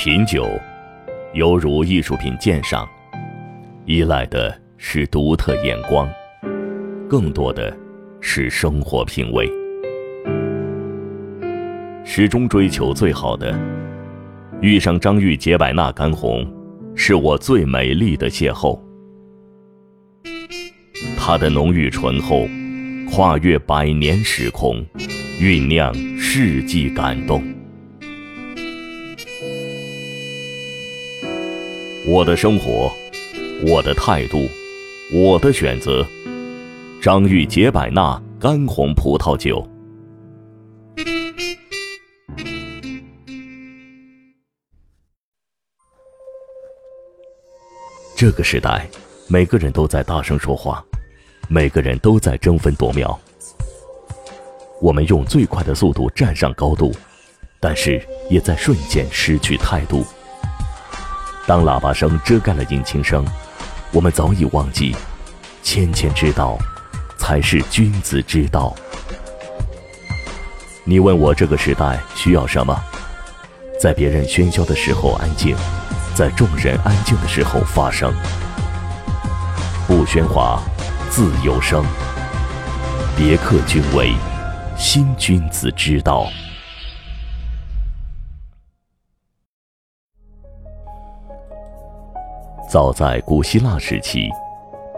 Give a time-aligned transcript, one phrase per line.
[0.00, 0.48] 品酒，
[1.34, 2.88] 犹如艺术品鉴赏，
[3.84, 6.08] 依赖的是独特眼光，
[7.10, 7.76] 更多的
[8.20, 9.50] 是生活品味。
[12.04, 13.58] 始终追求最好的，
[14.60, 16.48] 遇上张裕解百纳干红，
[16.94, 18.80] 是我最美丽的邂逅。
[21.18, 22.46] 它的浓郁醇厚，
[23.10, 24.76] 跨越百年时空，
[25.40, 27.42] 酝酿世纪感动。
[32.10, 32.90] 我的生活，
[33.66, 34.48] 我的态度，
[35.12, 36.02] 我的选择。
[37.02, 39.62] 张裕解百纳干红葡萄酒。
[48.16, 48.88] 这个时代，
[49.28, 50.82] 每个人都在大声说话，
[51.46, 53.20] 每个人都在争分夺秒。
[54.80, 56.90] 我们用最快的速度站上高度，
[57.60, 60.02] 但是也在瞬间失去态度。
[61.48, 63.24] 当喇叭声遮盖了引擎声，
[63.90, 64.94] 我们早已忘记，
[65.62, 66.58] 谦谦之道，
[67.16, 68.76] 才是君子之道。
[70.84, 72.78] 你问我这个时代需要什么？
[73.80, 75.56] 在别人喧嚣的时候安静，
[76.14, 78.12] 在众人安静的时候发声。
[79.86, 80.60] 不喧哗，
[81.08, 81.82] 自有声。
[83.16, 84.12] 别克君威，
[84.76, 86.28] 新君子之道。
[92.68, 94.28] 早在古希腊时期，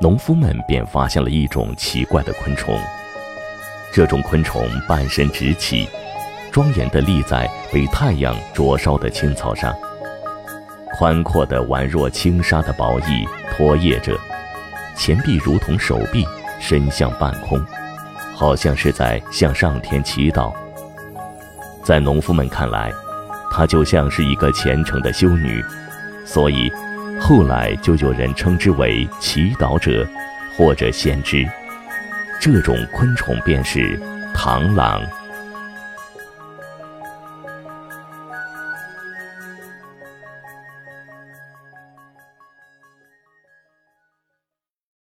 [0.00, 2.74] 农夫们便发现了一种奇怪的昆虫。
[3.92, 5.86] 这种昆虫半身直起，
[6.50, 9.76] 庄严地立在被太阳灼烧的青草上，
[10.94, 14.18] 宽阔的宛若轻纱的薄翼拖曳着，
[14.96, 16.26] 前臂如同手臂
[16.58, 17.62] 伸向半空，
[18.34, 20.54] 好像是在向上天祈祷。
[21.84, 22.90] 在农夫们看来，
[23.50, 25.62] 它就像是一个虔诚的修女，
[26.24, 26.72] 所以。
[27.20, 30.06] 后来就有人称之为祈祷者，
[30.56, 31.46] 或者先知。
[32.40, 33.98] 这种昆虫便是
[34.34, 35.02] 螳螂。